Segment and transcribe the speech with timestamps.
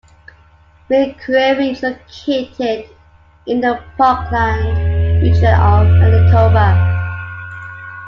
[0.89, 2.89] McCreary is located
[3.45, 7.19] in the Parkland region of Manitoba.